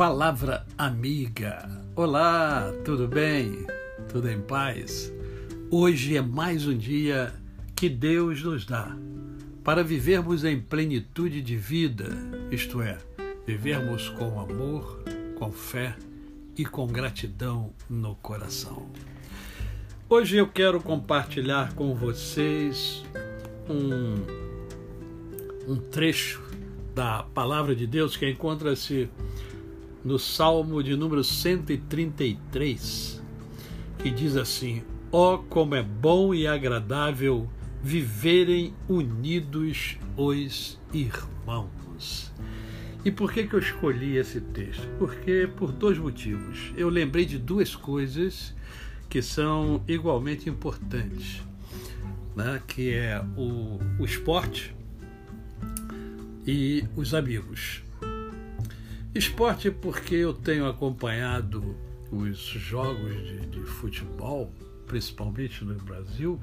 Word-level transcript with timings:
Palavra 0.00 0.64
amiga. 0.78 1.68
Olá, 1.94 2.72
tudo 2.86 3.06
bem? 3.06 3.66
Tudo 4.08 4.30
em 4.30 4.40
paz? 4.40 5.12
Hoje 5.70 6.16
é 6.16 6.22
mais 6.22 6.66
um 6.66 6.74
dia 6.74 7.34
que 7.76 7.86
Deus 7.86 8.42
nos 8.42 8.64
dá 8.64 8.96
para 9.62 9.84
vivermos 9.84 10.42
em 10.42 10.58
plenitude 10.58 11.42
de 11.42 11.54
vida, 11.54 12.16
isto 12.50 12.80
é, 12.80 12.96
vivermos 13.46 14.08
com 14.08 14.40
amor, 14.40 15.04
com 15.38 15.52
fé 15.52 15.94
e 16.56 16.64
com 16.64 16.86
gratidão 16.86 17.70
no 17.86 18.14
coração. 18.14 18.90
Hoje 20.08 20.38
eu 20.38 20.48
quero 20.48 20.80
compartilhar 20.80 21.74
com 21.74 21.94
vocês 21.94 23.04
um, 23.68 24.14
um 25.70 25.76
trecho 25.76 26.42
da 26.94 27.22
palavra 27.22 27.76
de 27.76 27.86
Deus 27.86 28.16
que 28.16 28.26
encontra-se 28.26 29.10
no 30.04 30.18
Salmo 30.18 30.82
de 30.82 30.96
número 30.96 31.22
133, 31.22 33.22
que 33.98 34.10
diz 34.10 34.36
assim: 34.36 34.82
Ó 35.12 35.34
oh, 35.34 35.38
como 35.38 35.74
é 35.74 35.82
bom 35.82 36.34
e 36.34 36.46
agradável 36.46 37.48
viverem 37.82 38.74
unidos 38.88 39.98
os 40.16 40.78
irmãos. 40.92 42.32
E 43.04 43.10
por 43.10 43.32
que, 43.32 43.46
que 43.46 43.54
eu 43.54 43.60
escolhi 43.60 44.16
esse 44.16 44.40
texto? 44.40 44.86
Porque 44.98 45.48
por 45.56 45.72
dois 45.72 45.96
motivos. 45.96 46.72
Eu 46.76 46.90
lembrei 46.90 47.24
de 47.24 47.38
duas 47.38 47.74
coisas 47.74 48.54
que 49.08 49.22
são 49.22 49.82
igualmente 49.88 50.50
importantes, 50.50 51.42
né? 52.36 52.60
que 52.66 52.92
é 52.92 53.24
o, 53.36 53.80
o 53.98 54.04
esporte 54.04 54.74
e 56.46 56.84
os 56.94 57.14
amigos. 57.14 57.82
Esporte 59.14 59.70
porque 59.70 60.14
eu 60.14 60.32
tenho 60.32 60.68
acompanhado 60.68 61.76
os 62.12 62.38
jogos 62.38 63.14
de, 63.16 63.46
de 63.46 63.60
futebol, 63.62 64.52
principalmente 64.86 65.64
no 65.64 65.74
Brasil, 65.74 66.38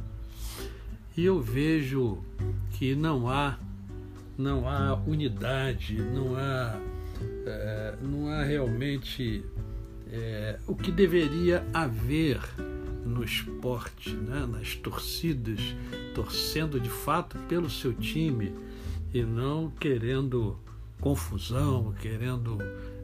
e 1.16 1.24
eu 1.24 1.42
vejo 1.42 2.24
que 2.72 2.94
não 2.94 3.30
há 3.30 3.58
não 4.38 4.70
há 4.70 4.94
unidade, 4.94 5.96
não 5.96 6.36
há, 6.36 6.80
é, 7.46 7.96
não 8.02 8.30
há 8.30 8.44
realmente 8.44 9.44
é, 10.12 10.60
o 10.68 10.76
que 10.76 10.92
deveria 10.92 11.66
haver 11.74 12.40
no 13.04 13.24
esporte, 13.24 14.14
né? 14.14 14.46
nas 14.46 14.76
torcidas, 14.76 15.60
torcendo 16.14 16.80
de 16.80 16.90
fato 16.90 17.38
pelo 17.48 17.70
seu 17.70 17.94
time 17.94 18.54
e 19.14 19.24
não 19.24 19.72
querendo 19.72 20.60
confusão, 21.00 21.94
querendo 22.02 22.58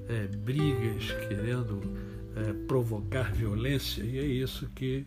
é, 0.07 0.27
brigas, 0.27 1.11
querendo 1.27 1.81
é, 2.35 2.53
provocar 2.67 3.31
violência, 3.31 4.03
e 4.03 4.17
é 4.17 4.25
isso 4.25 4.67
que 4.75 5.05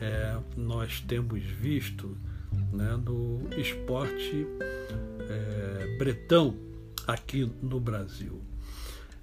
é, 0.00 0.38
nós 0.56 1.00
temos 1.00 1.42
visto 1.42 2.16
né, 2.72 2.96
no 3.04 3.48
esporte 3.56 4.46
é, 5.28 5.96
bretão 5.98 6.56
aqui 7.06 7.50
no 7.62 7.80
Brasil. 7.80 8.40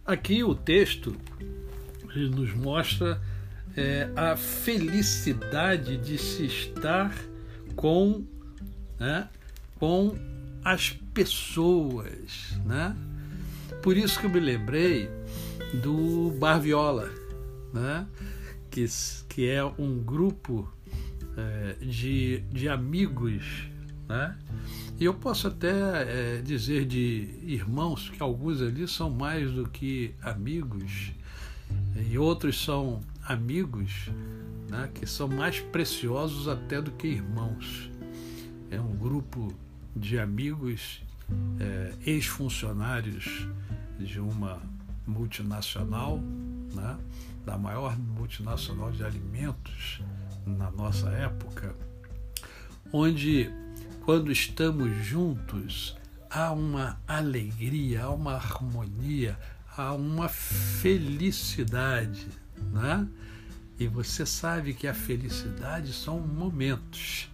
Aqui 0.05 0.43
o 0.43 0.55
texto 0.55 1.15
nos 2.15 2.53
mostra 2.53 3.21
é, 3.75 4.09
a 4.15 4.35
felicidade 4.35 5.97
de 5.97 6.17
se 6.17 6.45
estar 6.45 7.15
com, 7.75 8.25
né, 8.99 9.29
com 9.75 10.15
as 10.63 10.91
pessoas, 11.13 12.57
né? 12.65 12.95
Por 13.81 13.95
isso 13.95 14.19
que 14.19 14.25
eu 14.25 14.29
me 14.29 14.39
lembrei 14.39 15.09
do 15.81 16.31
Bar 16.39 16.59
Viola, 16.59 17.09
né? 17.73 18.07
Que, 18.69 18.85
que 19.27 19.49
é 19.49 19.63
um 19.63 19.99
grupo 19.99 20.71
é, 21.37 21.75
de, 21.81 22.39
de 22.51 22.67
amigos, 22.67 23.69
né? 24.07 24.37
E 24.99 25.05
eu 25.05 25.13
posso 25.13 25.47
até 25.47 25.69
é, 25.69 26.41
dizer 26.41 26.85
de 26.85 27.39
irmãos 27.43 28.09
que 28.09 28.21
alguns 28.21 28.61
ali 28.61 28.87
são 28.87 29.09
mais 29.09 29.49
do 29.51 29.67
que 29.69 30.13
amigos 30.21 31.13
e 32.09 32.17
outros 32.17 32.61
são 32.61 32.99
amigos, 33.23 34.09
né? 34.69 34.89
Que 34.93 35.05
são 35.05 35.27
mais 35.27 35.59
preciosos 35.59 36.47
até 36.47 36.81
do 36.81 36.91
que 36.91 37.07
irmãos. 37.07 37.89
É 38.69 38.79
um 38.79 38.95
grupo 38.95 39.53
de 39.99 40.17
amigos, 40.17 41.01
é, 41.59 41.93
ex-funcionários 42.05 43.47
de 43.99 44.19
uma 44.19 44.61
multinacional, 45.05 46.19
né, 46.73 46.97
da 47.45 47.57
maior 47.57 47.97
multinacional 47.97 48.91
de 48.91 49.03
alimentos 49.03 50.01
na 50.45 50.71
nossa 50.71 51.09
época, 51.09 51.75
onde, 52.91 53.51
quando 54.05 54.31
estamos 54.31 55.05
juntos, 55.05 55.97
há 56.29 56.51
uma 56.51 56.99
alegria, 57.07 58.03
há 58.03 58.09
uma 58.09 58.33
harmonia, 58.33 59.37
há 59.75 59.93
uma 59.93 60.29
felicidade, 60.29 62.27
né? 62.71 63.07
E 63.79 63.87
você 63.87 64.25
sabe 64.25 64.73
que 64.73 64.87
a 64.87 64.93
felicidade 64.93 65.93
são 65.93 66.19
momentos 66.19 67.28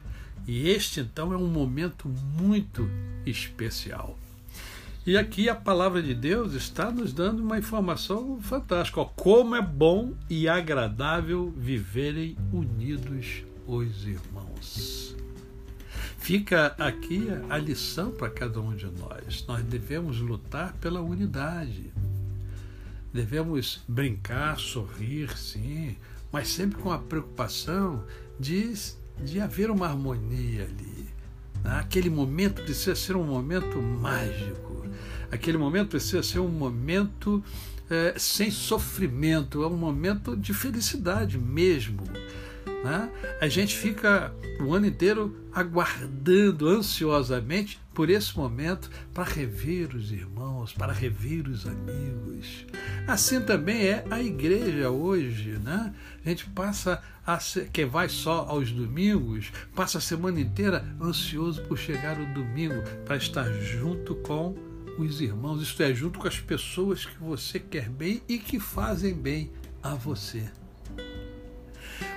e 0.47 0.69
este 0.69 0.99
então 0.99 1.33
é 1.33 1.37
um 1.37 1.47
momento 1.47 2.07
muito 2.07 2.89
especial. 3.25 4.17
E 5.05 5.17
aqui 5.17 5.47
a 5.47 5.55
palavra 5.55 6.01
de 6.01 6.15
Deus 6.15 6.53
está 6.53 6.91
nos 6.91 7.13
dando 7.13 7.43
uma 7.43 7.59
informação 7.59 8.39
fantástica. 8.41 9.01
Ó, 9.01 9.05
como 9.05 9.55
é 9.55 9.61
bom 9.61 10.13
e 10.27 10.47
agradável 10.47 11.53
viverem 11.55 12.35
unidos 12.51 13.43
os 13.67 14.05
irmãos. 14.05 15.15
Fica 16.17 16.75
aqui 16.79 17.27
a 17.51 17.57
lição 17.57 18.09
para 18.09 18.31
cada 18.31 18.59
um 18.59 18.75
de 18.75 18.87
nós. 18.87 19.45
Nós 19.47 19.63
devemos 19.63 20.19
lutar 20.19 20.73
pela 20.81 20.99
unidade. 21.01 21.93
Devemos 23.13 23.83
brincar, 23.87 24.57
sorrir, 24.57 25.37
sim, 25.37 25.95
mas 26.31 26.47
sempre 26.47 26.81
com 26.81 26.91
a 26.91 26.97
preocupação 26.97 28.03
de 28.39 28.73
de 29.23 29.39
haver 29.39 29.69
uma 29.71 29.87
harmonia 29.87 30.63
ali. 30.63 31.09
Né? 31.63 31.79
Aquele 31.79 32.09
momento 32.09 32.61
precisa 32.61 32.95
ser 32.95 33.15
um 33.15 33.23
momento 33.23 33.81
mágico. 33.81 34.85
Aquele 35.31 35.57
momento 35.57 35.89
precisa 35.89 36.21
ser 36.23 36.39
um 36.39 36.47
momento 36.47 37.43
é, 37.89 38.13
sem 38.17 38.49
sofrimento, 38.49 39.63
é 39.63 39.67
um 39.67 39.77
momento 39.77 40.35
de 40.35 40.53
felicidade 40.53 41.37
mesmo. 41.37 42.03
Né? 42.83 43.09
A 43.41 43.47
gente 43.47 43.75
fica 43.75 44.33
o 44.59 44.73
ano 44.73 44.85
inteiro 44.85 45.35
aguardando 45.51 46.67
ansiosamente 46.67 47.79
por 47.93 48.09
esse 48.09 48.37
momento 48.37 48.89
para 49.13 49.23
rever 49.23 49.95
os 49.95 50.11
irmãos, 50.11 50.73
para 50.73 50.93
rever 50.93 51.47
os 51.47 51.65
amigos. 51.65 52.65
Assim 53.07 53.39
também 53.39 53.85
é 53.85 54.03
a 54.09 54.19
igreja 54.19 54.89
hoje, 54.89 55.59
né? 55.63 55.93
A 56.25 56.29
gente 56.29 56.49
passa 56.49 57.03
a 57.25 57.39
ser, 57.39 57.69
quem 57.69 57.85
vai 57.85 58.09
só 58.09 58.47
aos 58.49 58.71
domingos, 58.71 59.51
passa 59.75 59.99
a 59.99 60.01
semana 60.01 60.39
inteira 60.39 60.83
ansioso 60.99 61.61
por 61.63 61.77
chegar 61.77 62.19
o 62.19 62.33
domingo 62.33 62.81
para 63.05 63.15
estar 63.15 63.51
junto 63.53 64.15
com 64.15 64.55
os 64.97 65.21
irmãos, 65.21 65.61
isto 65.61 65.83
é, 65.83 65.93
junto 65.93 66.17
com 66.17 66.27
as 66.27 66.39
pessoas 66.39 67.05
que 67.05 67.17
você 67.19 67.59
quer 67.59 67.89
bem 67.89 68.23
e 68.27 68.39
que 68.39 68.59
fazem 68.59 69.13
bem 69.13 69.51
a 69.83 69.93
você. 69.93 70.43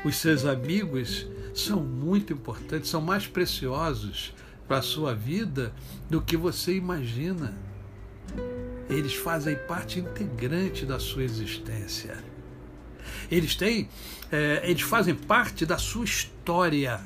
Os 0.04 0.16
seus 0.16 0.46
amigos 0.46 1.26
são 1.54 1.82
muito 1.82 2.32
importantes, 2.32 2.88
são 2.88 3.00
mais 3.00 3.26
preciosos 3.26 4.32
para 4.66 4.78
a 4.78 4.82
sua 4.82 5.14
vida 5.14 5.74
do 6.08 6.22
que 6.22 6.36
você 6.36 6.74
imagina. 6.74 7.54
Eles 8.88 9.14
fazem 9.14 9.56
parte 9.66 10.00
integrante 10.00 10.86
da 10.86 10.98
sua 10.98 11.22
existência. 11.22 12.16
Eles 13.30 13.54
têm, 13.54 13.88
é, 14.32 14.62
eles 14.64 14.82
fazem 14.82 15.14
parte 15.14 15.66
da 15.66 15.78
sua 15.78 16.04
história. 16.04 17.00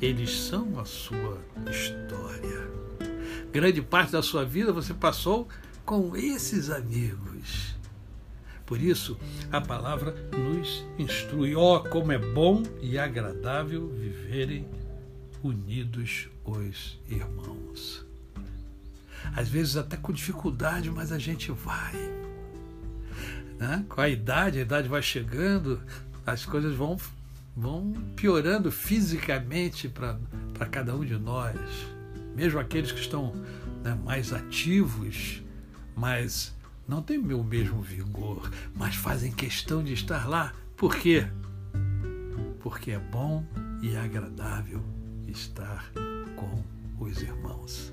Eles 0.00 0.30
são 0.30 0.78
a 0.78 0.84
sua 0.84 1.38
história. 1.70 2.70
Grande 3.52 3.80
parte 3.82 4.12
da 4.12 4.22
sua 4.22 4.44
vida 4.44 4.72
você 4.72 4.92
passou 4.92 5.48
com 5.84 6.16
esses 6.16 6.70
amigos. 6.70 7.74
Por 8.66 8.80
isso, 8.80 9.18
a 9.52 9.60
palavra 9.60 10.14
nos 10.32 10.84
instrui. 10.98 11.54
Ó, 11.54 11.76
oh, 11.76 11.80
como 11.88 12.12
é 12.12 12.18
bom 12.18 12.62
e 12.80 12.98
agradável 12.98 13.88
viverem 13.88 14.66
unidos 15.42 16.28
os 16.44 16.98
irmãos. 17.08 18.03
Às 19.34 19.48
vezes 19.48 19.76
até 19.76 19.96
com 19.96 20.12
dificuldade, 20.12 20.90
mas 20.90 21.12
a 21.12 21.18
gente 21.18 21.50
vai. 21.52 21.94
Né? 23.58 23.84
Com 23.88 24.00
a 24.00 24.08
idade, 24.08 24.58
a 24.58 24.62
idade 24.62 24.88
vai 24.88 25.02
chegando, 25.02 25.80
as 26.26 26.44
coisas 26.44 26.74
vão, 26.74 26.96
vão 27.56 27.92
piorando 28.16 28.70
fisicamente 28.70 29.88
para 29.88 30.66
cada 30.66 30.94
um 30.94 31.04
de 31.04 31.16
nós. 31.16 31.56
Mesmo 32.34 32.58
aqueles 32.58 32.90
que 32.90 33.00
estão 33.00 33.32
né, 33.82 33.96
mais 34.04 34.32
ativos, 34.32 35.42
mais 35.94 36.54
não 36.86 37.00
têm 37.00 37.18
o 37.18 37.44
mesmo 37.44 37.80
vigor, 37.80 38.50
mas 38.74 38.94
fazem 38.94 39.32
questão 39.32 39.82
de 39.82 39.92
estar 39.92 40.28
lá. 40.28 40.52
Por 40.76 40.96
quê? 40.96 41.26
Porque 42.60 42.90
é 42.90 42.98
bom 42.98 43.44
e 43.80 43.96
agradável 43.96 44.82
estar 45.28 45.90
com 46.36 46.62
os 47.02 47.22
irmãos. 47.22 47.92